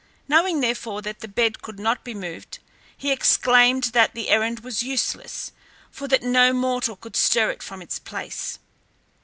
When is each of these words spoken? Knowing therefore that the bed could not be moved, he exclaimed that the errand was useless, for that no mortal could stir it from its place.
Knowing 0.27 0.61
therefore 0.61 0.99
that 1.03 1.19
the 1.19 1.27
bed 1.27 1.61
could 1.61 1.77
not 1.77 2.03
be 2.03 2.15
moved, 2.15 2.57
he 2.97 3.11
exclaimed 3.11 3.83
that 3.93 4.15
the 4.15 4.29
errand 4.29 4.61
was 4.61 4.81
useless, 4.81 5.51
for 5.91 6.07
that 6.07 6.23
no 6.23 6.51
mortal 6.53 6.95
could 6.95 7.15
stir 7.15 7.51
it 7.51 7.61
from 7.61 7.83
its 7.83 7.99
place. 7.99 8.57